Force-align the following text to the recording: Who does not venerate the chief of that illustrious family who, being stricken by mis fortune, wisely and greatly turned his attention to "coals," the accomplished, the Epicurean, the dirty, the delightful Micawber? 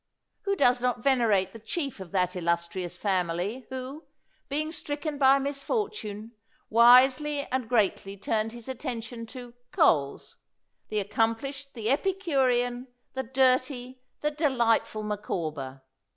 Who 0.45 0.55
does 0.55 0.81
not 0.81 1.03
venerate 1.03 1.53
the 1.53 1.59
chief 1.59 1.99
of 1.99 2.09
that 2.09 2.35
illustrious 2.35 2.97
family 2.97 3.67
who, 3.69 4.05
being 4.49 4.71
stricken 4.71 5.19
by 5.19 5.37
mis 5.37 5.61
fortune, 5.61 6.31
wisely 6.71 7.41
and 7.51 7.69
greatly 7.69 8.17
turned 8.17 8.51
his 8.51 8.67
attention 8.67 9.27
to 9.27 9.53
"coals," 9.71 10.37
the 10.89 10.97
accomplished, 10.99 11.75
the 11.75 11.91
Epicurean, 11.91 12.87
the 13.13 13.21
dirty, 13.21 14.01
the 14.21 14.31
delightful 14.31 15.03
Micawber? 15.03 15.83